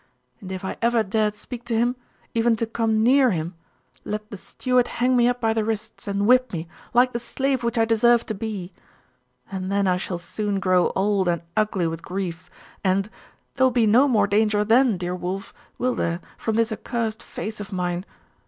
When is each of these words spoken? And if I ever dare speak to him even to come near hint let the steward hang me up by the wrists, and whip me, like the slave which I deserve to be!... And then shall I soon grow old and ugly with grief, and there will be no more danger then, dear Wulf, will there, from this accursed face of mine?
And 0.39 0.51
if 0.51 0.65
I 0.65 0.77
ever 0.81 1.03
dare 1.03 1.31
speak 1.33 1.63
to 1.65 1.77
him 1.77 1.95
even 2.33 2.55
to 2.55 2.65
come 2.65 3.03
near 3.03 3.29
hint 3.29 3.53
let 4.03 4.31
the 4.31 4.35
steward 4.35 4.87
hang 4.97 5.15
me 5.15 5.27
up 5.27 5.39
by 5.39 5.53
the 5.53 5.63
wrists, 5.63 6.07
and 6.07 6.25
whip 6.25 6.51
me, 6.51 6.67
like 6.91 7.13
the 7.13 7.19
slave 7.19 7.61
which 7.63 7.77
I 7.77 7.85
deserve 7.85 8.25
to 8.25 8.33
be!... 8.33 8.73
And 9.51 9.71
then 9.71 9.85
shall 9.99 10.17
I 10.17 10.19
soon 10.19 10.59
grow 10.59 10.91
old 10.95 11.27
and 11.27 11.43
ugly 11.55 11.85
with 11.85 12.01
grief, 12.01 12.49
and 12.83 13.11
there 13.53 13.63
will 13.67 13.69
be 13.69 13.85
no 13.85 14.07
more 14.07 14.25
danger 14.25 14.63
then, 14.65 14.97
dear 14.97 15.13
Wulf, 15.13 15.53
will 15.77 15.93
there, 15.93 16.19
from 16.35 16.55
this 16.55 16.71
accursed 16.71 17.21
face 17.21 17.59
of 17.59 17.71
mine? 17.71 18.03